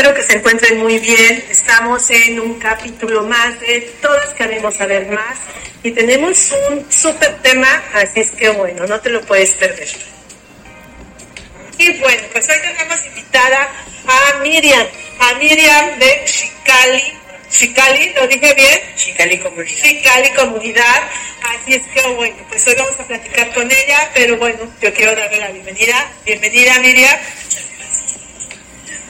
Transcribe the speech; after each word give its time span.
Espero 0.00 0.16
que 0.16 0.22
se 0.22 0.38
encuentren 0.38 0.78
muy 0.78 0.98
bien. 0.98 1.44
Estamos 1.50 2.08
en 2.08 2.40
un 2.40 2.58
capítulo 2.58 3.22
más 3.24 3.60
de 3.60 3.82
Todas 4.00 4.30
queremos 4.30 4.74
saber 4.74 5.06
más 5.08 5.38
y 5.82 5.90
tenemos 5.90 6.54
un 6.70 6.90
súper 6.90 7.36
tema, 7.42 7.68
así 7.92 8.20
es 8.20 8.30
que 8.30 8.48
bueno, 8.48 8.86
no 8.86 8.98
te 8.98 9.10
lo 9.10 9.20
puedes 9.20 9.50
perder. 9.50 9.88
Y 11.76 11.92
bueno, 11.98 12.22
pues 12.32 12.48
hoy 12.48 12.56
tenemos 12.62 13.04
invitada 13.04 13.68
a 14.06 14.38
Miriam, 14.38 14.86
a 15.18 15.34
Miriam 15.34 15.98
de 15.98 16.22
Chicali. 16.24 17.04
Chicali, 17.50 18.14
¿lo 18.14 18.26
dije 18.26 18.54
bien? 18.54 18.80
Chicali 18.96 19.38
Comunidad. 19.38 19.82
Chicali 19.82 20.30
Comunidad. 20.30 21.02
Así 21.42 21.74
es 21.74 21.82
que 21.88 22.08
bueno, 22.14 22.36
pues 22.48 22.66
hoy 22.66 22.74
vamos 22.78 22.98
a 22.98 23.04
platicar 23.04 23.52
con 23.52 23.70
ella, 23.70 24.10
pero 24.14 24.38
bueno, 24.38 24.60
yo 24.80 24.94
quiero 24.94 25.14
darle 25.14 25.36
la 25.36 25.48
bienvenida. 25.48 26.10
Bienvenida 26.24 26.78
Miriam. 26.78 27.18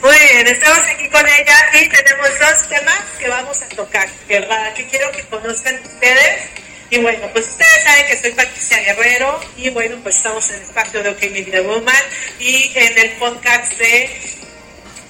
Muy 0.01 0.17
bien, 0.17 0.47
estamos 0.47 0.83
aquí 0.87 1.07
con 1.09 1.23
ella 1.27 1.69
y 1.73 1.87
tenemos 1.87 2.27
dos 2.39 2.69
temas 2.69 3.03
que 3.19 3.27
vamos 3.29 3.61
a 3.61 3.67
tocar. 3.75 4.09
Que 4.27 4.87
quiero 4.89 5.11
que 5.11 5.21
conozcan 5.25 5.75
ustedes. 5.75 6.49
Y 6.89 6.97
bueno, 6.97 7.29
pues 7.31 7.45
ustedes 7.45 7.83
saben 7.83 8.07
que 8.07 8.17
soy 8.17 8.31
Patricia 8.31 8.79
Guerrero 8.79 9.39
y 9.57 9.69
bueno, 9.69 9.97
pues 10.01 10.15
estamos 10.15 10.49
en 10.49 10.55
el 10.55 10.61
espacio 10.63 11.03
de 11.03 11.09
OK 11.09 11.21
Media 11.29 11.61
Woman 11.61 12.03
y 12.39 12.71
en 12.73 12.97
el 12.97 13.11
podcast 13.11 13.73
de 13.77 14.09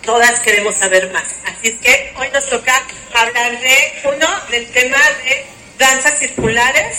Todas 0.04 0.42
Queremos 0.42 0.76
Saber 0.76 1.10
Más. 1.12 1.38
Así 1.46 1.70
es 1.70 1.76
que 1.76 2.14
hoy 2.18 2.28
nos 2.34 2.50
toca 2.50 2.74
hablar 3.14 3.62
de 3.62 4.02
uno, 4.04 4.28
del 4.50 4.68
tema 4.72 5.00
de 5.24 5.46
danzas 5.80 6.20
circulares, 6.20 6.98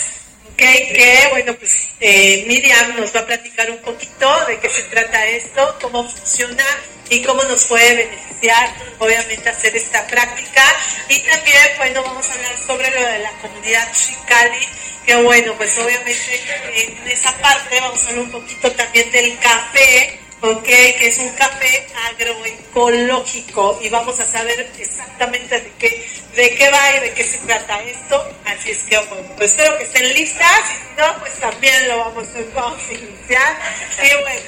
¿ok? 0.51 0.57
Que 0.57 1.29
bueno, 1.31 1.55
pues 1.57 1.89
eh, 2.01 2.45
Miriam 2.47 2.97
nos 2.97 3.15
va 3.15 3.21
a 3.21 3.27
platicar 3.27 3.71
un 3.71 3.83
poquito 3.83 4.47
de 4.47 4.59
qué 4.61 4.71
se 4.71 4.83
trata 4.85 5.27
esto, 5.27 5.79
cómo 5.83 6.09
funciona 6.09 6.65
y 7.13 7.23
cómo 7.23 7.43
nos 7.45 7.65
puede 7.65 7.95
beneficiar, 7.95 8.75
obviamente, 8.99 9.47
hacer 9.47 9.77
esta 9.77 10.07
práctica. 10.07 10.65
Y 11.11 11.19
también, 11.21 11.69
bueno, 11.77 12.03
vamos 12.03 12.27
a 12.31 12.33
hablar 12.33 12.57
sobre 12.67 12.91
lo 12.91 13.07
de 13.07 13.19
la 13.19 13.33
comunidad 13.33 13.93
Chicali, 13.93 14.67
que 15.05 15.17
bueno, 15.17 15.53
pues 15.59 15.77
obviamente 15.77 16.41
en 16.75 17.11
esa 17.11 17.37
parte 17.37 17.79
vamos 17.81 18.03
a 18.03 18.09
hablar 18.09 18.25
un 18.25 18.31
poquito 18.31 18.73
también 18.73 19.11
del 19.11 19.39
café, 19.41 20.21
¿ok? 20.41 20.65
Que 20.65 21.07
es 21.09 21.19
un 21.19 21.29
café 21.35 21.87
agroecológico 22.09 23.79
y 23.83 23.91
vamos 23.91 24.19
a 24.19 24.25
saber 24.25 24.73
exactamente 24.79 25.61
de 25.61 25.73
qué, 25.79 26.09
de 26.35 26.55
qué 26.55 26.71
va 26.71 26.97
y 26.97 27.01
de 27.01 27.13
qué 27.13 27.25
se 27.25 27.39
trata 27.39 27.83
esto. 27.83 28.39
Así 28.47 28.71
es 28.71 28.85
que, 28.85 28.97
bueno, 28.97 29.29
pues 29.37 29.51
espero 29.51 29.77
que 29.77 29.85
estén 29.85 30.15
listas 30.15 30.61
y 30.71 30.89
si 30.89 30.95
no, 30.97 31.19
pues 31.19 31.35
también 31.35 31.89
lo 31.89 31.99
vamos 31.99 32.27
a, 32.29 32.55
vamos 32.55 32.81
a 32.89 32.93
iniciar. 32.95 33.59
Y 33.99 34.23
bueno, 34.23 34.41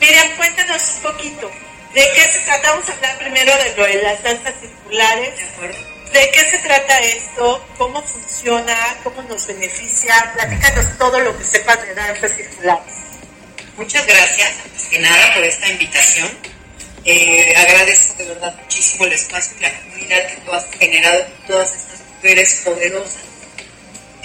Miriam, 0.00 0.36
cuéntanos 0.36 0.82
un 0.96 1.02
poquito. 1.02 1.50
¿De 1.94 2.10
qué 2.12 2.22
se 2.32 2.40
trata? 2.40 2.70
Vamos 2.70 2.88
a 2.88 2.92
hablar 2.92 3.18
primero 3.18 3.56
de 3.56 3.76
lo 3.76 3.86
de 3.86 4.02
las 4.02 4.20
danzas 4.20 4.52
circulares. 4.60 5.36
De 5.36 5.44
acuerdo. 5.44 5.78
¿De 6.12 6.30
qué 6.32 6.50
se 6.50 6.58
trata 6.58 6.98
esto? 6.98 7.64
¿Cómo 7.78 8.02
funciona? 8.02 8.76
¿Cómo 9.04 9.22
nos 9.22 9.46
beneficia? 9.46 10.32
Platícanos 10.34 10.98
todo 10.98 11.20
lo 11.20 11.38
que 11.38 11.44
sepas 11.44 11.80
de 11.82 11.94
danzas 11.94 12.32
circulares. 12.36 12.94
Muchas 13.76 14.04
gracias, 14.08 14.54
antes 14.64 14.82
que 14.88 14.98
nada, 14.98 15.34
por 15.34 15.44
esta 15.44 15.68
invitación. 15.68 16.28
Eh, 17.04 17.54
agradezco 17.56 18.14
de 18.14 18.24
verdad 18.24 18.56
muchísimo 18.60 19.04
el 19.04 19.12
espacio 19.12 19.56
y 19.58 19.62
la 19.62 19.80
comunidad 19.80 20.26
que 20.26 20.36
tú 20.44 20.52
has 20.52 20.66
generado 20.76 21.26
todas 21.46 21.76
estas 21.76 22.00
mujeres 22.16 22.62
poderosas 22.64 23.22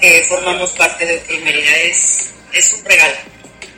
que 0.01 0.25
formamos 0.27 0.71
parte 0.71 1.05
de 1.05 1.37
Mérida. 1.37 1.75
Es, 1.77 2.31
es 2.51 2.73
un 2.73 2.83
regalo. 2.83 3.17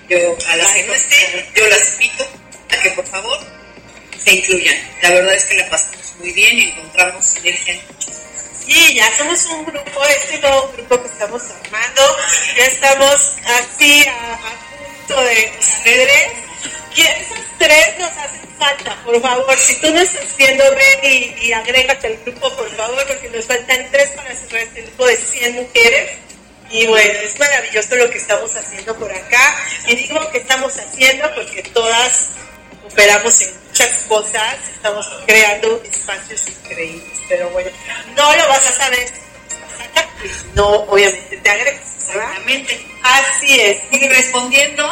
Yo, 0.08 0.38
a 0.48 0.56
las 0.56 0.72
que 0.72 0.84
no 0.84 0.94
estén, 0.94 1.46
yo 1.56 1.68
las 1.68 1.92
invito 1.94 2.26
a 2.70 2.82
que 2.82 2.92
por 2.92 3.06
favor 3.08 3.61
se 4.24 4.32
incluyan. 4.32 4.76
La 5.02 5.12
verdad 5.12 5.34
es 5.34 5.46
que 5.46 5.58
la 5.58 5.70
pasamos 5.70 6.14
muy 6.20 6.32
bien 6.32 6.58
y 6.58 6.70
encontramos 6.72 7.26
sinergia. 7.26 7.80
Sí, 8.66 8.94
ya 8.96 9.18
somos 9.18 9.44
un 9.48 9.66
grupo, 9.66 10.06
este 10.06 10.38
nuevo 10.40 10.72
grupo 10.76 11.02
que 11.02 11.08
estamos 11.08 11.42
armando. 11.64 12.18
Ya 12.56 12.66
estamos 12.66 13.36
así 13.46 14.06
a, 14.08 14.40
punto 15.08 15.22
de 15.22 15.52
ustedes. 15.60 16.32
Y 16.96 17.02
esos 17.02 17.40
tres 17.58 18.00
nos 18.00 18.12
hacen 18.12 18.42
falta, 18.60 18.96
por 19.04 19.20
favor. 19.22 19.58
Si 19.58 19.76
tú 19.76 19.92
no 19.92 20.00
estás 20.00 20.38
viendo, 20.38 20.64
ven 20.64 21.12
y, 21.12 21.48
y 21.48 21.54
agrégate 21.54 22.08
al 22.08 22.18
grupo, 22.18 22.56
por 22.56 22.76
favor, 22.76 23.08
porque 23.08 23.30
nos 23.30 23.46
faltan 23.46 23.88
tres 23.92 24.10
para 24.10 24.36
cerrar 24.36 24.62
este 24.62 24.84
grupo 24.84 25.08
de 25.08 25.18
100 25.18 25.56
mujeres. 25.56 26.12
Y 26.70 26.86
bueno, 26.88 27.20
es 27.20 27.38
maravilloso 27.38 27.96
lo 27.96 28.10
que 28.10 28.18
estamos 28.18 28.56
haciendo 28.56 28.96
por 28.96 29.12
acá. 29.12 29.58
Y 29.88 29.96
digo 29.96 30.32
que 30.32 30.38
estamos 30.38 30.78
haciendo 30.78 31.34
porque 31.36 31.64
todas 31.64 32.28
operamos 32.86 33.42
en 33.42 33.61
muchas 33.72 33.98
cosas, 34.10 34.58
estamos 34.76 35.08
creando 35.26 35.82
espacios 35.86 36.46
increíbles. 36.50 37.20
Pero 37.30 37.50
bueno, 37.52 37.72
no 38.18 38.36
lo 38.36 38.48
vas 38.50 38.68
a 38.68 38.72
saber. 38.72 39.10
No, 40.54 40.68
obviamente 40.68 41.38
te 41.38 41.50
agregas. 41.50 41.82
Exactamente. 42.10 42.86
Así 43.02 43.60
es. 43.60 43.82
Y 43.92 44.08
respondiendo 44.10 44.86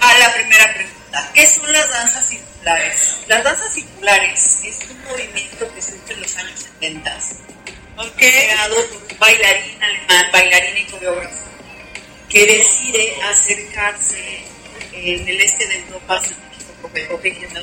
a 0.00 0.18
la 0.18 0.32
primera 0.32 0.72
pregunta, 0.72 1.30
¿qué 1.34 1.46
son 1.46 1.70
las 1.72 1.90
danzas 1.90 2.28
circulares? 2.28 3.18
Las 3.26 3.42
danzas 3.42 3.74
circulares 3.74 4.60
es 4.64 4.78
un 4.90 5.04
movimiento 5.04 5.74
que 5.74 5.82
surge 5.82 6.12
en 6.12 6.22
los 6.22 6.36
años 6.36 6.60
70, 6.80 7.18
Ok. 7.96 8.16
creado 8.16 8.76
por 8.76 9.12
un 9.12 9.18
bailarín 9.18 9.82
alemán, 9.82 10.26
bailarín 10.32 10.76
y 10.78 10.84
coreógrafo, 10.86 11.36
que 12.28 12.46
decide 12.46 13.16
acercarse 13.24 14.44
en 14.92 15.28
el 15.28 15.40
este 15.40 15.66
de 15.66 15.78
Europa, 15.80 16.16
hacia 16.16 16.36
México, 16.48 16.72
porque 16.80 17.06
corrigiendo 17.08 17.60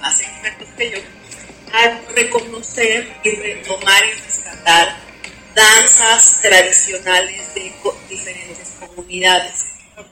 más 0.00 0.20
expertos 0.20 0.68
que 0.76 0.90
yo, 0.90 0.98
a 1.72 2.00
reconocer 2.14 3.12
y 3.22 3.30
retomar 3.30 4.04
y 4.06 4.12
rescatar 4.20 4.96
danzas 5.54 6.40
tradicionales 6.42 7.54
de 7.54 7.72
diferentes 8.08 8.76
comunidades 8.80 9.64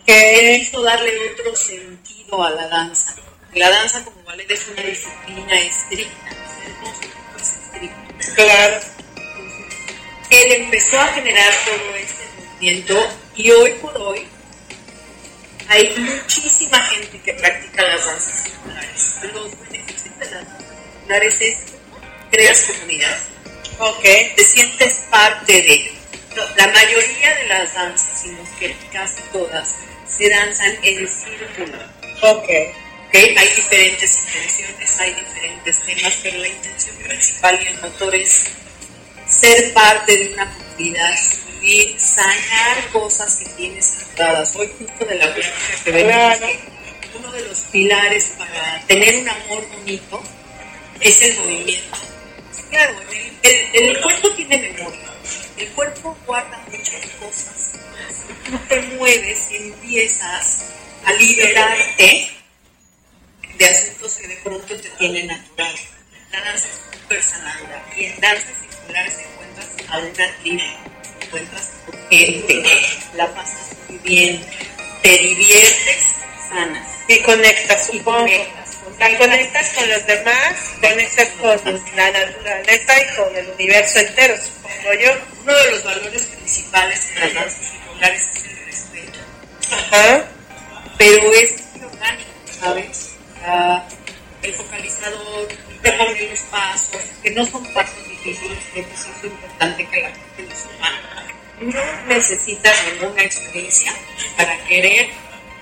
que 0.07 0.57
hizo 0.57 0.83
darle 0.83 1.13
otro 1.33 1.55
sentido 1.55 2.43
a 2.43 2.51
la 2.51 2.69
danza. 2.69 3.15
La 3.55 3.71
danza 3.71 4.05
como 4.05 4.23
ballet 4.25 4.51
es 4.51 4.67
una 4.69 4.83
disciplina 4.83 5.61
estricta, 5.61 6.31
es 7.37 7.53
estricta. 7.53 8.35
Claro. 8.35 8.81
Él 10.31 10.53
empezó 10.53 10.99
a 10.99 11.07
generar 11.09 11.53
todo 11.65 11.95
este 11.95 12.25
movimiento 12.37 13.09
y 13.37 13.51
hoy 13.51 13.71
por 13.81 13.97
hoy 13.99 14.27
hay 15.69 15.95
muchísima 15.99 16.79
gente 16.87 17.21
que 17.21 17.33
practica 17.35 17.83
las 17.83 18.07
danzas 18.07 18.43
circulares. 18.45 19.17
Los 19.33 19.61
beneficios 19.61 20.19
de 20.19 20.25
las 20.25 20.31
danzas 20.31 20.59
circulares 20.93 21.41
es 21.41 21.57
creas 22.31 22.63
comunidad, 22.63 23.19
Ok. 23.79 24.03
te 24.37 24.45
sientes 24.45 24.95
parte 25.11 25.53
de. 25.53 25.93
La 26.57 26.67
mayoría 26.69 27.35
de 27.37 27.47
las 27.47 27.75
danzas, 27.75 28.21
si 28.23 28.29
no 28.31 28.43
es 28.43 28.49
que 28.59 28.77
casi 28.93 29.23
todas, 29.33 29.69
se 30.09 30.29
danzan 30.29 30.77
en 30.83 31.09
círculo. 31.09 31.79
Ok. 32.23 32.49
¿ok? 32.49 33.15
Hay 33.15 33.49
diferentes 33.55 34.19
intenciones, 34.27 34.99
hay 34.99 35.15
diferentes 35.15 35.79
temas, 35.81 36.15
pero 36.23 36.39
la 36.39 36.49
intención 36.49 36.97
principal 36.97 37.61
y 37.63 37.67
el 37.69 37.81
motor 37.81 38.15
es 38.17 38.45
ser 39.29 39.73
parte 39.73 40.17
de 40.17 40.35
una 40.35 40.53
comunidad 40.53 41.15
y 41.65 41.97
sanar 41.99 42.89
cosas 42.93 43.37
que 43.37 43.47
tienes 43.51 43.93
atoradas. 44.13 44.55
Hoy 44.57 44.71
justo 44.79 45.05
de 45.05 45.15
la 45.17 45.35
plática 45.35 45.55
que 45.85 45.91
venimos, 45.91 46.15
Claro. 46.39 46.47
que 47.01 47.19
uno 47.19 47.33
de 47.33 47.41
los 47.49 47.59
pilares 47.73 48.25
para 48.39 48.81
tener 48.87 49.17
un 49.17 49.29
amor 49.29 49.67
bonito 49.69 50.23
es 51.01 51.23
el 51.23 51.37
movimiento. 51.39 51.97
Claro, 52.71 52.95
el, 53.11 53.51
el- 53.51 53.89
el 53.89 54.01
cuerpo 54.03 54.31
tiene 54.35 54.59
memoria. 54.59 55.01
El 55.57 55.69
cuerpo 55.71 56.17
guarda 56.27 56.61
muchas 56.71 57.07
cosas. 57.21 57.73
Si 58.11 58.51
tú 58.51 58.59
te 58.69 58.81
mueves 58.97 59.49
y 59.53 59.57
empiezas 59.57 60.65
a 61.05 61.13
liberarte 61.13 62.31
de 63.59 63.65
asuntos 63.67 64.15
que 64.17 64.29
de 64.29 64.37
pronto 64.37 64.67
te 64.77 64.89
tienen 64.99 65.27
natural. 65.29 65.75
La 66.33 66.41
danza 66.41 66.67
es 66.67 66.81
súper 67.01 67.23
sanadora. 67.23 67.85
Y 67.97 68.05
en 68.07 68.21
danzas 68.21 68.53
circulares 68.69 69.15
encuentras 69.19 69.69
a 69.89 69.99
una 69.99 70.37
tribu, 70.43 70.63
encuentras 71.25 71.71
con 71.87 72.09
gente, 72.11 72.63
la 73.15 73.35
pasas 73.35 73.77
muy 73.89 73.99
bien, 73.99 74.45
te 75.03 75.19
diviertes, 75.19 76.05
sanas. 76.49 76.89
Y 77.07 77.19
conectas, 77.21 77.91
Y 77.93 78.01
conectas, 78.01 78.79
conectas 79.19 79.73
con 79.75 79.89
los 79.89 80.07
demás, 80.07 80.55
conectas 80.81 81.29
con 81.41 81.75
la 81.97 82.11
naturaleza 82.11 82.93
y 83.01 83.17
con 83.17 83.37
el 83.37 83.49
universo 83.51 83.99
entero, 83.99 84.35
supongo 84.37 84.95
yo. 84.95 85.11
Uno 85.43 85.55
de 85.55 85.71
los 85.73 85.85
valores 85.85 86.23
principales 86.23 87.11
en 87.11 87.21
las 87.21 87.35
danzas 87.35 87.71
circulares 87.71 88.23
es 88.35 88.45
el 88.45 88.67
respeto. 88.67 89.19
Ajá. 89.71 90.25
pero 90.97 91.33
es 91.35 91.53
orgánico, 91.83 92.31
¿sabes? 92.61 93.11
Ah, 93.45 93.87
el 94.43 94.55
focalizador, 94.55 95.49
pone 95.83 96.29
los 96.31 96.41
pasos, 96.41 97.03
que 97.23 97.31
no 97.31 97.45
son 97.45 97.65
pasos 97.73 97.95
difíciles, 98.25 98.59
es 98.75 99.25
importante 99.25 99.87
que 99.87 100.01
la 100.01 100.09
gente 100.09 100.43
lo 100.43 100.57
sepa. 100.57 100.93
No 101.61 102.07
necesitas 102.07 102.77
ninguna 102.93 103.23
experiencia 103.23 103.93
para 104.37 104.57
querer 104.65 105.09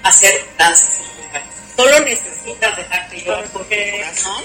hacer 0.03 0.33
danzas 0.57 0.99
circulares. 0.99 1.55
Solo 1.77 2.01
necesitas 2.01 2.77
dejarte 2.77 3.17
llevar 3.21 3.45
por 3.47 3.65
tu 3.65 3.69
corazón 3.69 4.45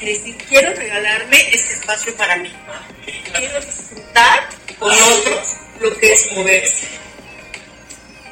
y 0.00 0.06
decir, 0.06 0.36
quiero 0.48 0.72
regalarme 0.74 1.36
este 1.52 1.74
espacio 1.74 2.16
para 2.16 2.36
mí. 2.36 2.52
Quiero 3.36 3.60
disfrutar 3.60 4.48
con 4.78 4.90
otros 4.90 5.56
lo 5.80 5.96
que 5.98 6.12
es 6.12 6.32
moverse. 6.32 6.88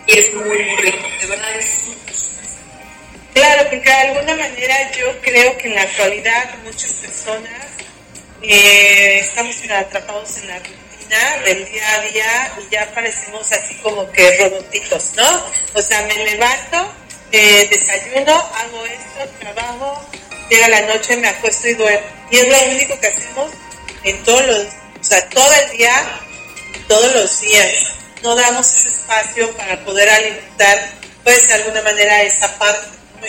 Y 0.07 0.19
es 0.19 0.35
muy, 0.35 0.65
muy 0.65 0.77
rico, 0.77 1.09
de 1.21 1.27
verdad 1.27 1.57
es 1.59 1.81
Claro, 3.33 3.63
porque 3.71 3.89
de 3.89 3.93
alguna 3.93 4.37
manera 4.37 4.91
yo 4.93 5.21
creo 5.21 5.57
que 5.57 5.69
en 5.69 5.75
la 5.77 5.83
actualidad 5.83 6.53
muchas 6.65 6.93
personas 6.95 7.71
eh, 8.43 9.21
estamos 9.21 9.57
atrapados 9.71 10.39
en 10.39 10.49
la 10.49 10.59
rutina 10.59 11.39
del 11.45 11.65
día 11.67 11.95
a 11.95 12.01
día 12.01 12.53
y 12.59 12.73
ya 12.73 12.95
parecemos 12.95 13.51
así 13.53 13.75
como 13.77 14.11
que 14.13 14.39
robotitos, 14.39 15.13
¿no? 15.17 15.45
O 15.75 15.83
sea, 15.83 16.03
me 16.03 16.15
levanto, 16.25 16.93
eh, 17.33 17.69
desayuno, 17.71 18.33
hago 18.33 18.87
esto, 18.87 19.31
trabajo, 19.41 20.07
llega 20.49 20.69
la 20.69 20.81
noche, 20.83 21.17
me 21.17 21.29
acuesto 21.29 21.69
y 21.69 21.75
duermo. 21.75 22.07
Y 22.31 22.37
es 22.39 22.49
lo 22.49 22.73
único 22.73 23.01
que 23.01 23.07
hacemos 23.09 23.51
en 24.05 24.23
todos 24.25 24.47
los, 24.47 24.67
o 24.67 25.05
sea, 25.05 25.29
todo 25.29 25.53
el 25.53 25.77
día, 25.77 26.21
todos 26.89 27.13
los 27.15 27.41
días. 27.41 27.95
No 28.23 28.35
damos 28.35 28.67
ese 28.75 28.89
espacio 28.89 29.51
para 29.57 29.83
poder 29.85 30.09
alimentar, 30.09 30.91
pues 31.25 31.49
de 31.49 31.55
alguna 31.55 31.83
manera, 31.83 32.23
esa 32.23 32.59
parte, 32.59 32.87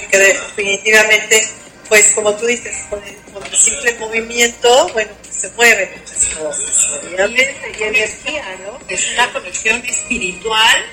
que 0.10 0.18
definitivamente, 0.18 1.48
pues 1.92 2.08
como 2.16 2.34
tú 2.38 2.46
dices, 2.46 2.74
con 2.90 3.04
el, 3.04 3.18
simple 3.54 3.94
movimiento, 4.00 4.88
bueno, 4.94 5.12
pues, 5.22 5.36
se 5.36 5.50
mueven 5.50 5.90
muchas 6.00 6.26
cosas, 6.36 6.92
obviamente, 7.04 7.76
y 7.78 7.84
energía, 7.84 8.46
¿no? 8.66 8.80
Es 8.88 9.12
una 9.12 9.34
conexión 9.34 9.84
espiritual 9.86 10.86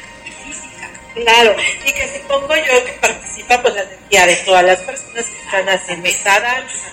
Claro, 1.14 1.54
y 1.86 1.92
que 1.92 2.08
si 2.08 2.18
pongo 2.26 2.56
yo 2.56 2.84
que 2.84 2.92
participa 3.00 3.62
pues 3.62 3.74
la 3.74 3.82
energía 3.82 4.26
de 4.26 4.36
todas 4.38 4.64
las 4.64 4.80
personas 4.80 5.24
que 5.24 5.38
están 5.44 5.68
haciendo 5.68 6.08
esta 6.08 6.40
danza, 6.40 6.92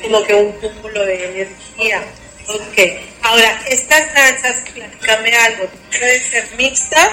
como 0.00 0.24
que 0.24 0.34
un 0.34 0.52
cúmulo 0.52 1.04
de 1.04 1.24
energía. 1.26 2.02
Ok, 2.48 2.78
ahora, 3.20 3.62
estas 3.68 4.14
danzas, 4.14 4.56
platícame 4.72 5.36
algo, 5.36 5.68
¿pueden 5.90 6.30
ser 6.30 6.48
mixtas? 6.56 7.10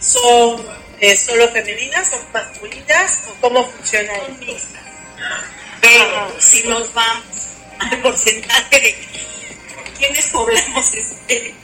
¿Son 0.00 0.66
eh, 0.98 1.16
solo 1.16 1.48
femeninas? 1.50 2.08
¿Son 2.10 2.20
masculinas? 2.32 3.22
¿O 3.30 3.40
cómo 3.40 3.64
funciona 3.64 4.12
Son 4.16 4.40
mixtas. 4.40 4.95
Pero 5.80 6.36
si 6.40 6.62
nos 6.64 6.92
vamos 6.94 7.24
al 7.78 7.98
porcentaje 8.02 8.80
de 8.80 8.94
quienes 9.98 10.26
poblamos 10.26 10.94
este, 10.94 11.54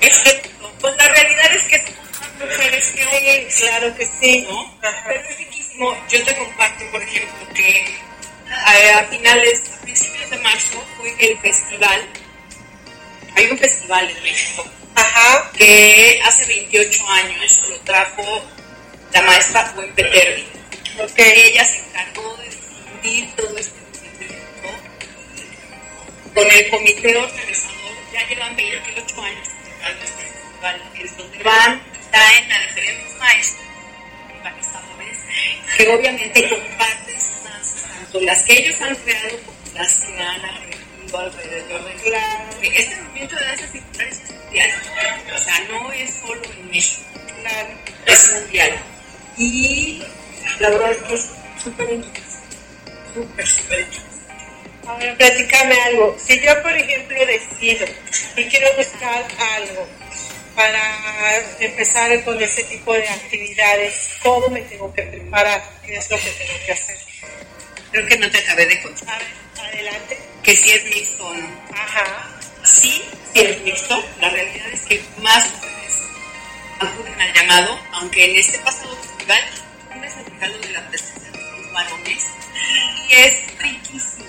este, 0.00 0.42
pues 0.80 0.96
la 0.96 1.08
realidad 1.08 1.56
es 1.56 1.66
que 1.66 1.98
mujeres 2.38 2.86
que 2.90 3.04
hoy, 3.04 3.46
claro 3.58 3.94
que 3.96 4.08
sí, 4.20 4.46
¿no? 4.48 4.74
Pero 4.80 5.20
es 5.28 5.38
riquísimo. 5.38 5.96
Yo 6.08 6.24
te 6.24 6.36
comparto, 6.36 6.84
por 6.90 7.02
ejemplo, 7.02 7.54
que 7.54 7.96
a, 8.50 9.04
finales, 9.04 9.62
a 9.76 9.82
principios 9.82 10.30
de 10.30 10.38
marzo 10.38 10.84
fue 10.96 11.14
el 11.18 11.38
festival. 11.38 12.08
Hay 13.36 13.46
un 13.50 13.58
festival 13.58 14.08
en 14.08 14.22
México. 14.22 14.64
Ajá. 14.94 15.50
Que 15.56 16.20
hace 16.24 16.44
28 16.46 17.08
años 17.08 17.64
lo 17.68 17.80
trajo 17.80 18.44
la 19.12 19.22
maestra 19.22 19.72
Buen 19.74 19.92
Peterbi. 19.94 20.46
Okay. 21.10 21.52
Ella 21.52 21.64
se 21.64 21.78
encargó 21.78 22.36
de 22.38 22.47
todo 23.36 23.56
este 23.56 23.80
movimiento 23.80 24.68
con 26.34 26.50
el 26.50 26.70
comité 26.70 27.16
organizador. 27.16 27.78
Ya 28.12 28.28
llevan 28.28 28.56
28 28.56 29.22
años 29.22 29.48
es 31.00 31.16
donde 31.16 31.38
van 31.42 31.82
traen 32.10 32.52
a 32.52 32.60
diferentes 32.66 33.16
maestros 33.18 33.66
organizadores 34.36 35.18
que 35.76 35.88
obviamente 35.88 36.48
comparten 36.48 37.16
tanto 37.44 38.20
las 38.20 38.42
que 38.42 38.52
ellos 38.54 38.80
han 38.80 38.94
creado 38.96 39.38
como 39.44 39.58
las 39.74 39.94
que 39.94 40.18
han 40.18 40.44
aprendido 40.44 41.18
alrededor 41.18 41.84
del 41.84 42.00
claro. 42.00 42.44
Este 42.62 42.96
movimiento 42.96 43.36
de 43.36 43.44
danzas 43.44 43.70
circulares 43.70 44.18
es 44.18 44.32
mundial, 44.32 44.70
o 45.34 45.38
sea, 45.38 45.60
no 45.70 45.92
es 45.92 46.14
solo 46.14 46.42
en 46.44 46.70
México, 46.70 47.02
es 48.06 48.32
mundial. 48.32 48.82
Y 49.36 50.02
la 50.58 50.70
verdad 50.70 50.90
es 50.90 50.98
que 50.98 51.14
es 51.14 51.30
súper 51.62 51.90
interesante, 51.90 52.27
súper, 53.14 53.46
súper. 53.46 53.86
Ahora, 54.86 55.14
platícame 55.16 55.80
algo. 55.82 56.16
Si 56.18 56.40
yo, 56.40 56.62
por 56.62 56.72
ejemplo, 56.72 57.18
decido 57.26 57.86
y 58.36 58.44
quiero 58.46 58.74
buscar 58.76 59.26
algo 59.56 59.86
para 60.58 61.38
empezar 61.60 62.24
con 62.24 62.42
ese 62.42 62.64
tipo 62.64 62.92
de 62.92 63.08
actividades? 63.08 64.10
¿Cómo 64.24 64.48
me 64.48 64.60
tengo 64.62 64.92
que 64.92 65.02
preparar? 65.02 65.62
¿Qué 65.86 65.94
es 65.94 66.10
lo 66.10 66.16
que 66.18 66.30
tengo 66.30 66.52
que 66.66 66.72
hacer? 66.72 66.98
Creo 67.92 68.06
que 68.08 68.18
no 68.18 68.28
te 68.28 68.38
acabé 68.38 68.66
de 68.66 68.82
contar. 68.82 69.22
Adelante. 69.56 70.18
Que 70.42 70.56
si 70.56 70.72
es 70.72 70.84
mixto 70.86 71.28
o 71.28 71.34
no. 71.34 71.48
Ajá. 71.72 72.28
Sí, 72.64 73.04
sí 73.32 73.40
es 73.40 73.60
mixto. 73.62 74.04
La 74.20 74.30
realidad 74.30 74.66
es 74.72 74.80
que 74.82 75.00
más 75.18 75.48
mujeres 75.48 76.02
acuden 76.80 77.20
al 77.20 77.32
llamado, 77.32 77.80
aunque 77.92 78.24
en 78.24 78.36
este 78.36 78.58
pasado 78.58 78.96
festival 78.96 79.44
tienes 79.92 80.16
el 80.16 80.24
regalo 80.26 80.58
de 80.58 80.68
la 80.70 80.88
presencia 80.88 81.30
de 81.30 81.38
los 81.38 81.72
varones 81.72 82.26
y 83.08 83.14
es 83.14 83.58
riquísimo, 83.58 84.26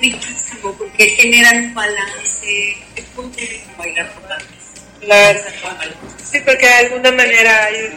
riquísimo, 0.00 0.72
porque 0.74 1.06
generan 1.10 1.64
un 1.66 1.74
balance, 1.74 2.76
es 2.96 3.04
muy 3.14 3.32
rico 3.32 3.70
bailar 3.76 4.12
por 4.12 4.28
Claro. 5.00 5.40
Sí, 6.30 6.40
porque 6.40 6.66
de 6.66 6.74
alguna 6.74 7.12
manera 7.12 7.64
hay 7.64 7.90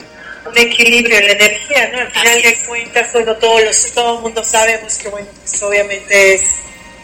un 0.45 0.57
equilibrio 0.57 1.17
en 1.17 1.27
la 1.27 1.33
energía, 1.33 1.89
¿no? 1.89 1.99
Al 1.99 2.11
final 2.11 2.41
de 2.41 2.57
cuentas, 2.59 3.13
bueno, 3.13 3.35
todos 3.35 3.63
los, 3.63 3.91
todo 3.93 4.15
el 4.17 4.21
mundo 4.21 4.43
sabemos 4.43 4.97
que, 4.97 5.09
bueno, 5.09 5.27
pues 5.39 5.61
obviamente 5.63 6.35
es, 6.35 6.44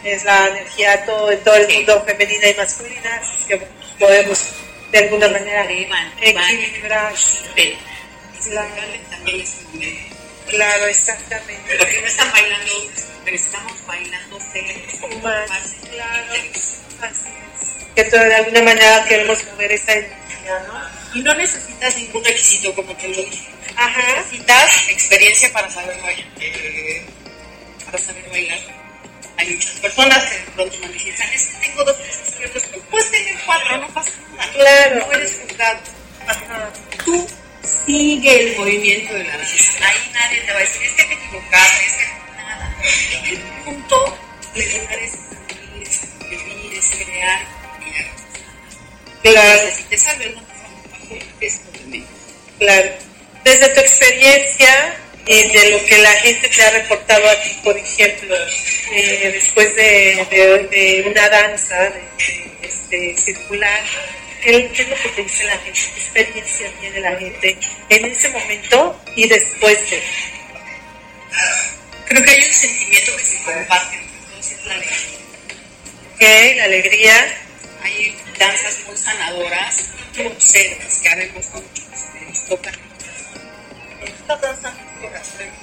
es 0.04 0.24
la 0.24 0.48
energía 0.48 1.04
todo, 1.04 1.36
todo 1.38 1.56
el 1.56 1.72
mundo 1.72 2.04
femenina 2.06 2.48
y 2.48 2.54
masculina, 2.54 3.22
que 3.46 3.60
podemos 3.98 4.54
de 4.92 4.98
alguna 4.98 5.28
manera 5.28 5.64
equilibrar. 6.20 7.14
Claro. 8.44 10.17
Es 10.48 10.54
Claro, 10.54 10.86
exactamente. 10.86 11.76
Porque 11.78 12.00
no 12.00 12.06
están 12.06 12.32
bailando, 12.32 12.72
pero 13.24 13.36
estamos 13.36 13.86
bailando 13.86 14.38
seres 14.52 15.00
más. 15.22 15.62
Claro, 15.90 16.32
así 17.02 17.28
que 18.04 18.04
de 18.04 18.34
alguna 18.34 18.62
manera 18.62 19.04
queremos 19.08 19.44
mover 19.46 19.72
esa 19.72 19.92
energía, 19.92 20.64
¿no? 20.68 21.18
Y 21.18 21.22
no 21.22 21.34
necesitas 21.34 21.96
ningún 21.96 22.24
requisito, 22.24 22.72
como 22.74 22.94
te 22.96 23.08
lo 23.08 23.22
dije. 23.22 23.48
Ajá. 23.76 24.16
Necesitas 24.18 24.88
experiencia 24.88 25.52
para 25.52 25.68
saber 25.70 26.00
bailar. 26.00 26.26
Para 27.84 27.98
saber 27.98 28.28
bailar. 28.30 28.58
Hay 29.36 29.50
muchas 29.50 29.72
personas 29.72 30.24
que 30.24 30.38
de 30.38 30.50
pronto 30.52 30.76
me 30.80 30.88
dicen, 30.88 31.16
¿sabes 31.16 31.46
que 31.46 31.66
tengo 31.68 31.84
dos 31.84 31.96
pies 31.96 32.20
izquierdos? 32.28 32.62
Puedes 32.90 33.10
tener 33.10 33.36
cuatro, 33.44 33.78
no 33.78 33.88
pasa 33.88 34.10
nada. 34.36 34.52
Claro. 34.52 35.06
No 35.06 35.12
eres 35.12 35.40
juzgado. 35.42 35.80
Ajá. 36.26 36.72
Tú 37.04 37.28
sigue 37.86 38.50
el 38.50 38.56
movimiento 38.56 39.14
de 39.14 39.24
la 39.24 39.36
danza. 39.38 39.57
Nadie 40.18 40.40
te 40.40 40.52
va 40.52 40.58
a 40.58 40.60
decir, 40.60 40.82
es 40.82 40.92
que 40.92 41.04
te 41.04 41.14
equivocaste, 41.14 41.86
es 41.86 41.92
que 41.92 42.06
nada. 42.36 42.76
El 43.24 43.38
punto 43.64 44.18
de 44.54 44.66
lograr 44.66 44.98
es 44.98 45.12
vivir, 45.48 45.88
es 45.88 46.44
vivir, 46.44 46.78
es 46.78 46.86
crear 46.86 47.58
Claro. 49.22 49.68
Claro. 52.58 52.90
Desde 53.44 53.68
tu 53.68 53.80
experiencia 53.80 54.96
y 55.26 55.48
de 55.52 55.70
lo 55.70 55.84
que 55.84 55.98
la 55.98 56.12
gente 56.12 56.48
te 56.48 56.62
ha 56.62 56.70
reportado 56.70 57.28
a 57.28 57.42
ti, 57.42 57.56
por 57.62 57.76
ejemplo, 57.76 58.34
eh, 58.92 59.30
después 59.34 59.74
de, 59.76 61.04
una 61.06 61.28
danza 61.28 61.78
de, 61.90 62.02
este, 62.62 63.16
circular, 63.16 63.80
¿qué, 64.42 64.70
es 64.82 64.88
lo 64.88 64.96
que 64.96 65.08
te 65.10 65.22
dice 65.22 65.44
la 65.44 65.58
gente? 65.58 65.80
¿Qué 65.94 66.00
experiencia 66.00 66.70
tiene 66.80 67.00
la 67.00 67.16
gente 67.16 67.58
en 67.88 68.04
ese 68.04 68.28
momento 68.30 69.02
y 69.16 69.28
después 69.28 69.90
de? 69.90 70.02
Creo 72.06 72.22
que 72.22 72.30
hay 72.30 72.44
un 72.44 72.52
sentimiento 72.52 73.16
que 73.16 73.24
se 73.24 73.42
comparte 73.42 73.96
entre 73.96 74.66
la 74.66 74.74
alegría. 74.74 75.18
Ok, 76.14 76.56
la 76.56 76.64
alegría 76.64 77.38
hay 77.82 78.16
danzas 78.38 78.76
muy 78.86 78.96
sanadoras, 78.96 79.84
groseras, 80.16 80.98
que 80.98 81.08
habemos 81.08 81.46
muchos, 81.50 81.84
que 82.12 82.26
nos 82.26 82.46
tocan. 82.46 82.74
Estas 84.04 84.40
danzas 84.40 84.74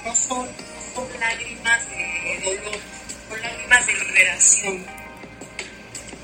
no 0.04 0.16
son, 0.16 0.48
son 0.94 1.20
lágrimas 1.20 1.88
de 1.90 2.40
dolor, 2.44 2.78
son 3.28 3.42
lágrimas 3.42 3.86
de 3.86 3.94
liberación. 3.94 4.86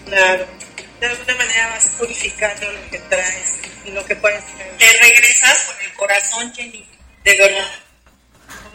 Claro. 0.07 0.62
De 1.03 1.09
alguna 1.09 1.35
manera 1.35 1.69
vas 1.71 1.87
purificando 1.99 2.71
lo 2.71 2.89
que 2.89 2.99
traes 3.01 3.59
y 3.85 3.91
lo 3.91 4.05
que 4.07 4.15
puedes 4.15 4.41
traer. 4.55 4.77
Te 4.79 4.93
regresas 5.01 5.65
con 5.65 5.85
el 5.85 5.93
corazón 5.95 6.53
llenito, 6.53 6.97
de 7.25 7.37
verdad. 7.39 7.71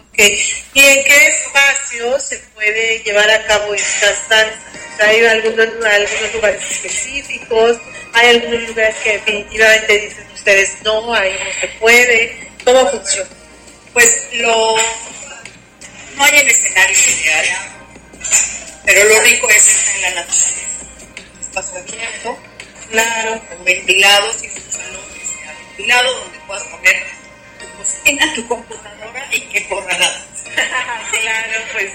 Okay. 0.10 0.44
¿Y 0.74 0.80
en 0.82 1.04
qué 1.06 1.28
espacio 1.28 2.20
se 2.20 2.38
puede 2.54 3.00
llevar 3.00 3.32
a 3.32 3.46
cabo 3.46 3.74
estas 3.74 4.28
danzas? 4.28 4.60
hay 5.00 5.26
algunos, 5.26 5.68
algunos 5.68 6.34
lugares 6.34 6.70
específicos, 6.70 7.78
hay 8.12 8.36
algunos 8.36 8.62
lugares 8.68 8.96
que 8.98 9.14
definitivamente 9.14 9.98
dicen 9.98 10.28
ustedes 10.34 10.82
no, 10.84 11.14
ahí 11.14 11.32
no 11.32 11.62
se 11.62 11.68
puede. 11.80 12.50
¿Cómo 12.66 12.92
funciona? 12.92 13.30
Pues 13.94 14.28
lo 14.34 14.76
no 16.18 16.24
hay 16.26 16.40
el 16.40 16.48
escenario 16.50 16.98
ideal. 16.98 17.46
Pero 18.86 19.04
lo 19.06 19.22
rico 19.22 19.50
es 19.50 19.66
estar 19.66 19.96
en 19.96 20.02
la 20.02 20.10
naturaleza. 20.10 20.57
Espacio 21.60 22.38
Claro. 22.92 23.42
con 23.50 23.66
ventilado, 23.66 24.32
si 24.34 24.46
es 24.46 24.56
un 24.58 24.72
salón 24.72 25.02
que 25.12 25.26
sea 25.26 25.54
ventilado, 25.54 26.20
donde 26.20 26.40
puedas 26.46 26.64
poner 26.66 27.04
tu 27.60 27.78
cocina, 27.78 28.34
tu 28.36 28.48
computadora 28.48 29.28
y 29.32 29.42
que 29.42 29.68
corra 29.68 29.98
danza. 29.98 30.52
claro, 31.12 31.60
pues 31.74 31.92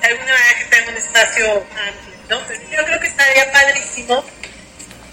de 0.00 0.06
alguna 0.06 0.32
manera 0.32 0.58
que 0.58 0.64
tenga 0.64 0.90
un 0.90 0.96
espacio 0.96 1.46
amplio, 1.52 2.14
¿no? 2.30 2.40
Pero 2.48 2.60
yo 2.70 2.84
creo 2.86 3.00
que 3.00 3.06
estaría 3.06 3.52
padrísimo, 3.52 4.24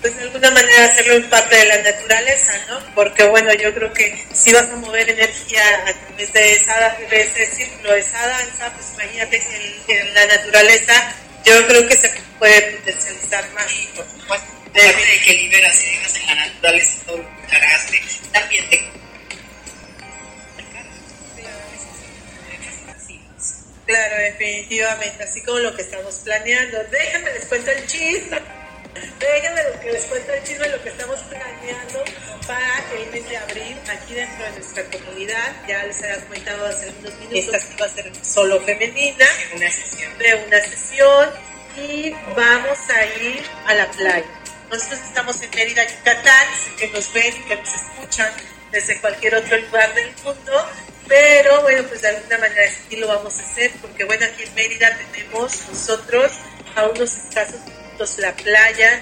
pues 0.02 0.16
de 0.16 0.24
alguna 0.24 0.52
manera 0.52 0.86
hacerlo 0.86 1.14
en 1.16 1.30
parte 1.30 1.56
de 1.58 1.66
la 1.66 1.78
naturaleza, 1.78 2.54
¿no? 2.70 2.80
Porque 2.96 3.24
bueno, 3.26 3.54
yo 3.54 3.74
creo 3.76 3.92
que 3.94 4.26
si 4.34 4.54
vas 4.54 4.64
a 4.70 4.78
mover 4.78 5.10
energía 5.10 5.64
a 5.86 5.94
través 5.94 6.32
de, 6.32 6.54
esa, 6.54 6.98
de 7.10 7.22
ese 7.22 7.46
círculo, 7.54 7.92
de 7.94 8.00
esa 8.00 8.26
danza, 8.26 8.72
pues 8.74 8.94
imagínate 8.94 9.44
en, 9.90 9.98
en 9.98 10.14
la 10.14 10.26
naturaleza, 10.26 11.16
yo 11.46 11.68
creo 11.68 11.88
que 11.88 11.96
se 11.96 12.10
puede 12.38 12.62
potencializar 12.78 13.50
más. 13.54 13.72
Y 13.72 13.88
por 13.96 14.06
supuesto, 14.06 14.48
aparte 14.66 15.06
de 15.06 15.22
que 15.26 15.34
liberas 15.34 15.84
y 15.84 15.90
dejas 15.90 16.16
en 16.16 16.28
la 16.28 16.36
naturaleza 16.36 17.06
todo 17.06 17.18
lo 17.18 17.24
que 17.24 17.48
cargaste, 17.48 18.02
también 18.32 18.70
te 18.70 19.00
Claro, 23.86 24.18
definitivamente, 24.18 25.24
así 25.24 25.42
como 25.42 25.58
lo 25.58 25.76
que 25.76 25.82
estamos 25.82 26.14
planeando. 26.24 26.78
Déjenme 26.92 27.34
les 27.34 27.46
cuento 27.46 27.72
el 27.72 27.88
chisme. 27.88 28.40
Déjenme 28.94 29.64
lo 29.64 29.80
que 29.80 29.92
les 29.92 30.06
cuento 30.06 30.34
el 30.34 30.44
chisme, 30.44 30.68
lo 30.70 30.82
que 30.82 30.90
estamos 30.90 31.20
planeando 31.22 32.04
para 32.48 32.84
el 32.98 33.12
mes 33.12 33.30
de 33.30 33.38
abril 33.38 33.78
aquí 33.88 34.14
dentro 34.14 34.44
de 34.46 34.52
nuestra 34.52 34.84
comunidad. 34.86 35.68
Ya 35.68 35.84
les 35.86 36.02
había 36.04 36.26
comentado 36.26 36.66
hace 36.66 36.90
unos 37.00 37.14
minutos, 37.20 37.54
esta 37.54 37.78
va 37.78 37.86
a 37.86 37.90
ser 37.90 38.12
solo 38.24 38.60
femenina, 38.62 39.26
en 39.52 39.58
una 39.58 39.70
sesión. 39.70 40.18
de 40.18 40.36
una 40.48 40.60
sesión 40.62 41.30
y 41.78 42.12
vamos 42.36 42.78
a 42.90 43.06
ir 43.06 43.44
a 43.68 43.74
la 43.76 43.92
playa. 43.92 44.26
Nosotros 44.72 45.00
estamos 45.02 45.42
en 45.42 45.50
Mérida, 45.52 45.84
Yucatán, 45.88 46.48
que 46.78 46.88
nos 46.90 47.14
ven 47.14 47.34
y 47.36 47.48
que 47.48 47.56
nos 47.56 47.74
escuchan 47.74 48.32
desde 48.72 49.00
cualquier 49.02 49.36
otro 49.36 49.58
lugar 49.58 49.94
del 49.94 50.12
mundo, 50.24 50.70
pero 51.08 51.62
bueno, 51.62 51.84
pues 51.88 52.02
de 52.02 52.10
alguna 52.10 52.38
manera 52.38 52.72
sí 52.88 52.96
lo 52.98 53.08
vamos 53.08 53.40
a 53.40 53.42
hacer, 53.42 53.72
porque 53.82 54.04
bueno, 54.04 54.26
aquí 54.26 54.44
en 54.44 54.54
Mérida 54.54 54.96
tenemos 55.12 55.68
nosotros 55.68 56.32
a 56.76 56.86
unos 56.86 57.16
escasos 57.16 57.60
la 58.18 58.34
playa, 58.34 59.02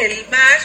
el 0.00 0.26
mar, 0.28 0.58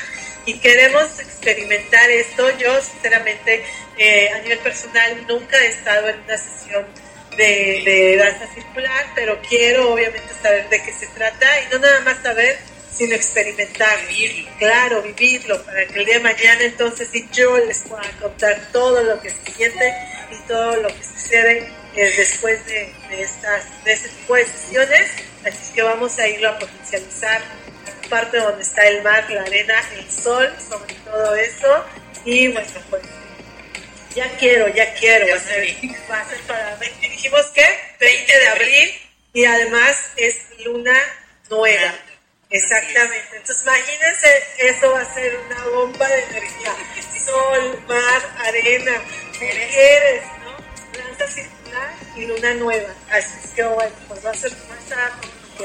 y 0.46 0.54
queremos 0.60 1.20
experimentar 1.20 2.10
esto. 2.10 2.50
Yo, 2.58 2.82
sinceramente, 2.82 3.63
eh, 3.98 4.30
a 4.30 4.40
nivel 4.40 4.60
personal, 4.60 5.25
nunca 5.28 5.58
he 5.60 5.68
estado 5.68 6.10
en 6.10 6.20
una 6.22 6.38
sesión 6.38 6.86
de, 7.38 7.82
de 7.86 8.18
danza 8.18 8.48
circular, 8.54 9.06
pero 9.16 9.42
quiero 9.48 9.94
obviamente 9.94 10.34
saber 10.42 10.70
de 10.70 10.84
qué 10.84 10.94
se 10.94 11.08
trata 11.08 11.48
y 11.62 11.74
no 11.74 11.80
nada 11.80 12.01
más 12.01 12.22
saber, 12.22 12.60
sino 12.92 13.16
experimentar. 13.16 13.98
Vivirlo. 14.08 14.51
Claro, 14.60 15.01
vivirlo, 15.01 15.63
para 15.63 15.88
que 15.88 16.00
el 16.00 16.06
día 16.06 16.16
de 16.16 16.24
mañana 16.24 16.62
entonces 16.63 17.10
yo 17.32 17.58
les 17.58 17.80
pueda 17.80 18.10
contar 18.22 18.70
todo 18.72 19.04
lo 19.04 19.20
que 19.22 19.30
se 19.30 19.51
siente 19.51 19.94
y 20.32 20.48
todo 20.48 20.75
lo 20.78 20.88
que 20.90 21.04
sucede 21.04 21.72
eh, 21.96 22.13
después 22.18 22.66
de, 22.68 22.94
de 23.10 23.24
estas, 23.24 23.84
de 23.84 23.94
ese 23.94 24.10
tipo 24.10 24.36
de 24.36 24.46
sesiones. 24.46 25.10
Así 25.46 25.58
es 25.58 25.70
que 25.74 25.82
vamos 25.82 26.18
a 26.20 26.28
irlo 26.28 26.50
a 26.50 26.60
potencializar 26.60 27.42
la 27.42 28.10
parte 28.10 28.38
donde 28.38 28.62
está 28.62 28.88
el 28.88 29.02
mar, 29.02 29.30
la 29.30 29.42
arena, 29.42 29.84
el 29.96 30.10
sol, 30.12 30.54
sobre 30.70 30.94
todo 30.96 31.36
eso. 31.36 31.86
Y 32.26 32.48
bueno, 32.50 32.70
pues 32.90 33.04
ya 34.16 34.30
quiero, 34.38 34.68
ya 34.68 34.94
quiero. 34.94 35.28
Va 35.28 35.36
a 35.36 35.40
ser, 35.40 35.68
sé. 35.68 35.98
va 36.12 36.20
a 36.20 36.30
ser 36.30 36.40
para, 36.42 36.78
dijimos 36.78 37.46
que 37.48 37.66
20 38.00 38.40
de 38.40 38.48
abril 38.48 38.92
y 39.34 39.46
además 39.46 39.98
es 40.18 40.38
luna 40.64 40.98
nueva. 41.50 41.94
Exactamente. 42.50 43.38
Entonces 43.38 43.64
imagínense, 43.64 44.44
eso 44.60 44.92
va 44.92 45.02
a 45.02 45.14
ser 45.14 45.36
una 45.38 45.64
bomba 45.70 46.08
de 46.08 46.24
energía. 46.24 46.76
Sol, 47.26 47.84
mar, 47.88 48.36
arena, 48.46 49.02
mujeres, 49.40 50.24
¿no? 50.44 51.61
Y 52.16 52.25
luna 52.25 52.54
nueva. 52.56 52.94
Así 53.12 53.38
es 53.44 53.51
que 53.51 53.63
bueno, 53.63 53.96
pues 54.08 54.25
va 54.25 54.32
a 54.32 54.34
ser 54.34 54.51
más 54.51 54.92
a 54.98 55.12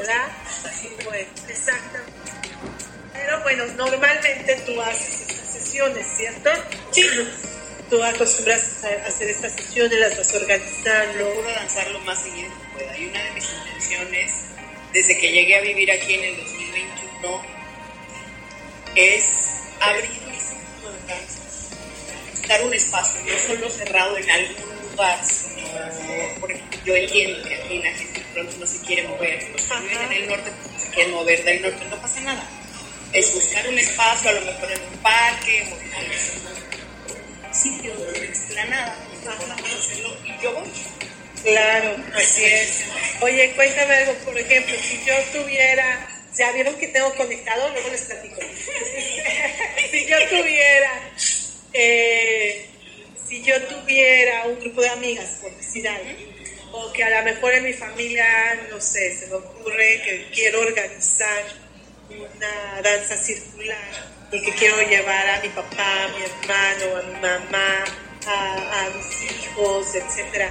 da 0.03 0.27
así 0.69 0.91
pues, 1.05 1.27
exactamente. 1.49 2.13
Pero 3.13 3.43
bueno, 3.43 3.65
normalmente 3.77 4.63
tú 4.67 4.81
haces 4.83 5.23
estas 5.23 5.53
sesiones, 5.53 6.07
¿cierto? 6.17 6.51
Sí. 6.93 7.03
Tú 7.89 8.03
acostumbras 8.03 8.85
a 8.85 9.09
hacer 9.09 9.31
estas 9.31 9.53
sesiones, 9.53 9.99
las 9.99 10.19
vas 10.19 10.35
organizando. 10.35 11.25
Procuro 11.25 11.51
danzar 11.51 11.89
lo 11.91 12.01
más 12.01 12.21
seguido 12.21 12.51
que 12.51 12.79
pueda. 12.79 12.99
Y 12.99 13.07
una 13.07 13.23
de 13.23 13.31
mis 13.31 13.45
intenciones, 13.45 14.33
desde 14.93 15.19
que 15.19 15.33
llegué 15.33 15.57
a 15.57 15.61
vivir 15.61 15.91
aquí 15.91 16.15
en 16.15 16.25
el 16.25 16.37
2021, 16.37 17.43
es 18.97 19.25
abrir 19.81 20.11
mi 20.11 20.37
círculo 20.37 20.93
de 20.93 21.07
danzas. 21.07 21.71
Dar 22.49 22.65
un 22.65 22.75
espacio, 22.75 23.21
no 23.25 23.39
solo 23.39 23.71
cerrado 23.71 24.19
en 24.19 24.31
algún 24.31 24.91
lugar, 24.91 25.21
por 26.41 26.53
ejemplo, 26.53 26.79
yo 26.85 26.95
entiendo 26.95 27.49
que 27.49 27.55
aquí 27.55 27.79
la 27.83 27.93
gente 27.93 28.23
pronto 28.33 28.57
no 28.59 28.67
se 28.67 28.81
quiere 28.87 29.09
mover. 29.09 29.51
Los 29.51 29.63
que 29.63 29.81
viven 29.81 30.03
en 30.03 30.13
el 30.13 30.29
norte 30.29 30.53
pues, 30.63 30.83
se 30.83 30.91
quieren 30.91 31.13
mover 31.13 31.45
del 31.45 31.63
norte, 31.63 31.85
no 31.91 32.01
pasa 32.01 32.21
nada. 32.21 32.49
Es 33.13 33.35
buscar 33.35 33.69
un 33.69 33.79
espacio, 33.79 34.31
a 34.31 34.33
lo 34.35 34.41
mejor 34.43 34.73
en 34.73 34.81
un 34.83 34.99
parque 34.99 35.69
o 35.73 35.81
en 35.81 35.95
algún 35.95 37.55
sitio, 37.55 37.93
en 38.15 38.25
explanada, 38.25 38.97
hacerlo 39.31 40.17
y 40.25 40.43
yo 40.43 40.53
voy. 40.53 40.71
Claro, 41.43 41.97
así 42.15 42.45
es. 42.45 42.85
Oye, 43.21 43.53
cuéntame 43.55 43.95
algo, 43.95 44.15
por 44.25 44.39
ejemplo, 44.39 44.75
si 44.83 45.05
yo 45.05 45.15
tuviera, 45.33 46.09
ya 46.37 46.53
vieron 46.53 46.75
que 46.77 46.89
tengo 46.89 47.15
conectado, 47.15 47.71
luego 47.71 47.89
les 47.91 48.03
platico. 48.03 48.41
si 49.91 50.07
yo 50.07 50.17
tuviera, 50.29 50.91
eh, 51.73 52.67
si 53.29 53.43
yo 53.43 53.63
tuviera 53.63 54.47
un 54.47 54.59
grupo 54.59 54.83
de 54.83 54.89
amigas, 54.89 55.39
algo, 55.85 56.11
o 56.73 56.93
que 56.93 57.03
a 57.05 57.11
lo 57.11 57.25
mejor 57.25 57.55
en 57.55 57.65
mi 57.65 57.73
familia, 57.73 58.27
no 58.71 58.81
sé, 58.81 59.17
se 59.19 59.27
me 59.27 59.35
ocurre 59.35 60.01
que 60.05 60.31
quiero 60.35 60.61
organizar 60.61 61.43
una 62.11 62.81
danza 62.83 63.17
circular 63.17 63.77
y 64.33 64.43
que 64.43 64.53
quiero 64.53 64.81
llevar 64.83 65.29
a 65.29 65.41
mi 65.41 65.49
papá, 65.49 66.05
a 66.05 66.09
mi 66.09 66.23
hermano, 66.25 66.97
a 66.97 67.03
mi 67.03 67.21
mamá, 67.21 67.85
a, 68.27 68.85
a 68.87 68.91
mis 68.91 69.31
hijos, 69.31 69.95
etcétera. 69.95 70.51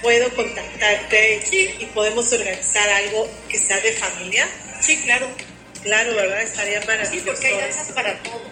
Puedo 0.00 0.28
contactarte 0.34 1.42
Sí. 1.48 1.74
y 1.78 1.86
podemos 1.86 2.32
organizar 2.32 2.88
algo 2.88 3.28
que 3.48 3.58
sea 3.58 3.78
de 3.80 3.92
familia. 3.92 4.48
Sí, 4.80 5.00
claro. 5.02 5.28
Claro, 5.82 6.14
¿verdad? 6.14 6.42
Estaría 6.42 6.80
Sí, 6.80 6.86
maravilloso. 6.86 7.26
porque 7.26 7.46
hay 7.48 7.58
danzas 7.58 7.92
para 7.92 8.20
todo. 8.22 8.42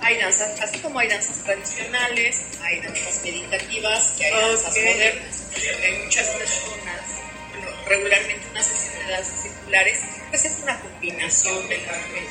Hay 0.00 0.16
danzas, 0.18 0.60
así 0.60 0.78
como 0.78 0.98
hay 0.98 1.08
danzas 1.08 1.36
tradicionales, 1.44 2.36
hay 2.62 2.80
danzas 2.80 3.20
meditativas 3.24 4.14
y 4.18 4.24
hay 4.24 4.30
danzas 4.32 4.72
Ok. 4.72 4.84
modernas. 4.84 5.42
Hay 5.84 5.92
muchas 6.04 6.26
personas, 6.28 7.00
bueno, 7.50 7.70
regularmente 7.86 8.46
una 8.50 8.62
sesión 8.62 9.06
de 9.06 9.12
danzas 9.12 9.42
circulares, 9.42 9.98
pues 10.30 10.44
es 10.44 10.52
una 10.62 10.80
combinación 10.80 11.68
de 11.68 11.78
las 11.78 11.96
tres. 12.10 12.28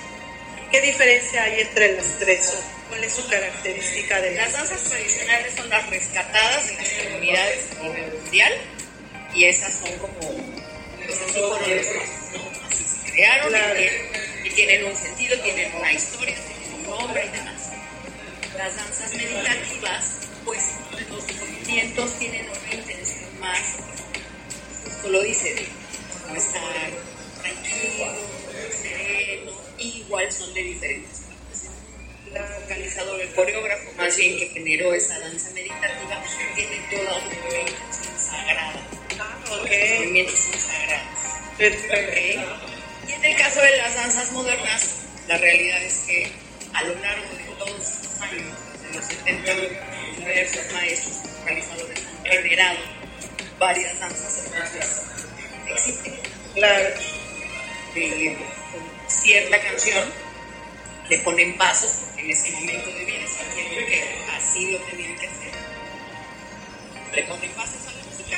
¿Qué 0.71 0.81
diferencia 0.81 1.43
hay 1.43 1.62
entre 1.62 1.93
las 1.95 2.19
tres? 2.19 2.53
¿Cuál 2.89 3.03
es 3.03 3.13
su 3.13 3.27
característica 3.27 4.21
de 4.21 4.31
Las 4.36 4.53
danzas 4.53 4.81
tradicionales 4.83 5.53
son 5.55 5.69
las 5.69 5.89
rescatadas 5.89 6.67
de 6.67 6.74
las 6.75 6.89
comunidades 6.89 7.65
a 7.79 7.83
nivel 7.83 8.13
mundial 8.13 8.53
y 9.36 9.45
esas 9.45 9.74
son 9.74 9.97
como, 10.00 10.19
pues 10.19 11.21
así 11.21 11.33
fueron 11.33 11.69
¿no? 12.33 12.67
Así 12.71 12.83
se 12.86 13.12
crearon 13.12 13.47
y 13.47 13.50
Claro. 13.50 13.74
tienen- 13.75 14.17
y 14.45 14.50
tienen 14.51 14.86
un 14.86 14.95
sentido, 14.95 15.38
tienen 15.41 15.75
una 15.75 15.91
historia, 15.93 16.36
lo 25.17 25.24
dice, 25.24 25.55
de 25.55 25.65
como 26.21 26.36
estar 26.36 26.62
tranquilo, 27.41 28.05
sereno, 28.71 29.51
igual 29.79 30.31
son 30.31 30.53
de 30.53 30.62
diferentes 30.62 31.21
partes. 31.21 31.69
El 33.19 33.33
coreógrafo 33.33 33.91
más 33.97 34.15
bien 34.15 34.38
que 34.38 34.47
generó 34.50 34.93
esa 34.93 35.19
danza 35.19 35.50
meditativa, 35.51 36.24
tiene 36.55 36.77
toda 36.91 37.17
una 37.17 37.33
intención 37.33 38.19
sagrada. 38.19 38.88
Ah, 39.19 39.39
Los 39.50 39.59
movimientos 39.62 40.39
son 40.39 40.59
sagrados. 40.59 41.17
Y 43.07 43.12
en 43.13 43.25
el 43.25 43.38
caso 43.38 43.62
de 43.62 43.77
las 43.77 43.95
danzas 43.95 44.31
modernas, 44.33 45.05
la 45.27 45.38
realidad 45.38 45.83
es 45.83 45.93
que 46.05 46.31
a 46.74 46.83
lo 46.83 46.93
largo 46.95 47.33
de 47.33 47.43
todos 47.57 47.79
estos 47.79 48.21
años, 48.21 48.45
desde 48.83 48.95
los 48.95 49.05
70, 49.05 49.53
diversos 50.19 50.74
maestros 50.74 51.17
organizadores 51.41 52.03
han 52.19 52.43
generado 52.43 52.97
varias 53.59 53.99
danzas, 53.99 54.45
entonces 54.45 55.01
existen 55.67 56.19
Claro. 56.53 56.89
cierta 59.07 59.61
canción, 59.61 60.11
le 61.09 61.17
ponen 61.19 61.57
pasos, 61.57 61.91
porque 62.05 62.21
en 62.21 62.31
ese 62.31 62.51
momento 62.51 62.87
de 62.87 63.05
vida 63.05 63.27
sintieron 63.27 63.89
que 63.89 64.03
así 64.35 64.71
lo 64.71 64.79
tenían 64.79 65.15
que 65.17 65.27
hacer. 65.27 65.51
Le 67.13 67.23
ponen 67.23 67.51
pasos 67.51 67.87
a 67.87 67.91
la 67.91 68.03
música 68.03 68.37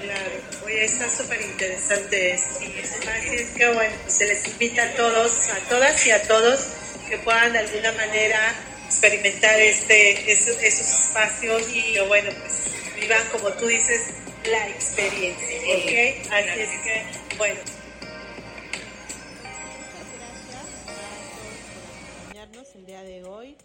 Claro, 0.00 0.30
oye, 0.64 0.84
está 0.84 1.08
súper 1.10 1.40
interesante 1.40 2.34
eso. 2.34 2.58
Así 2.58 3.34
es 3.34 3.50
que 3.50 3.68
bueno, 3.72 3.94
pues 4.02 4.14
se 4.14 4.26
les 4.26 4.46
invita 4.46 4.82
a 4.82 4.92
todos, 4.92 5.48
a 5.48 5.58
todas 5.68 6.06
y 6.06 6.10
a 6.10 6.22
todos 6.22 6.60
que 7.08 7.18
puedan 7.18 7.52
de 7.52 7.58
alguna 7.58 7.92
manera 7.92 8.54
experimentar 8.86 9.60
este, 9.60 10.30
esos, 10.30 10.62
espacios 10.62 11.68
y 11.74 11.98
bueno, 12.06 12.30
pues 12.40 12.52
vivan 13.00 13.26
como 13.32 13.50
tú 13.54 13.66
dices, 13.66 14.14
la 14.48 14.68
experiencia, 14.68 15.58
¿ok? 15.58 16.32
Así 16.32 16.60
es 16.60 16.70
que, 16.82 17.36
bueno. 17.36 17.60
el 22.74 22.86
día 22.86 23.02
de 23.02 23.24
hoy. 23.24 23.56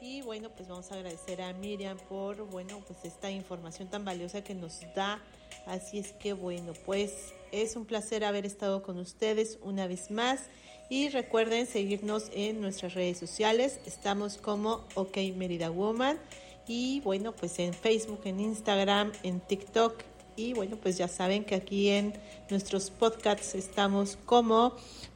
Y 0.00 0.20
bueno 0.22 0.50
pues 0.50 0.68
vamos 0.68 0.90
a 0.90 0.96
agradecer 0.96 1.40
a 1.42 1.52
Miriam 1.52 1.96
por 2.08 2.36
bueno 2.50 2.82
pues 2.86 2.98
esta 3.04 3.30
información 3.30 3.88
tan 3.88 4.04
valiosa 4.04 4.42
que 4.42 4.54
nos 4.54 4.80
da. 4.94 5.22
Así 5.66 5.98
es 5.98 6.12
que 6.12 6.32
bueno 6.32 6.72
pues 6.84 7.32
es 7.50 7.76
un 7.76 7.86
placer 7.86 8.24
haber 8.24 8.44
estado 8.44 8.82
con 8.82 8.98
ustedes 8.98 9.58
una 9.62 9.86
vez 9.86 10.10
más. 10.10 10.40
Y 10.88 11.08
recuerden 11.08 11.66
seguirnos 11.66 12.30
en 12.34 12.60
nuestras 12.60 12.94
redes 12.94 13.16
sociales. 13.16 13.80
Estamos 13.86 14.36
como 14.36 14.84
OK 14.94 15.16
Merida 15.34 15.70
Woman 15.70 16.18
y 16.66 17.00
bueno 17.00 17.32
pues 17.32 17.58
en 17.58 17.74
Facebook 17.74 18.20
en 18.24 18.40
Instagram 18.40 19.12
en 19.22 19.40
TikTok 19.40 19.94
y 20.36 20.54
bueno 20.54 20.76
pues 20.76 20.96
ya 20.96 21.08
saben 21.08 21.44
que 21.44 21.54
aquí 21.54 21.88
en 21.88 22.14
nuestros 22.50 22.90
podcasts 22.90 23.54
estamos 23.54 24.18
como 24.24 24.74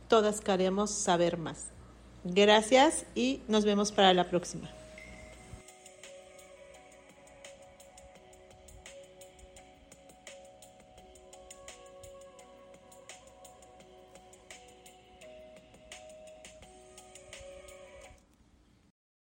todas 0.08 0.40
queremos 0.40 0.90
saber 0.90 1.36
más 1.38 1.76
Gracias 2.34 3.06
y 3.14 3.40
nos 3.46 3.64
vemos 3.64 3.92
para 3.92 4.12
la 4.12 4.28
próxima. 4.28 4.75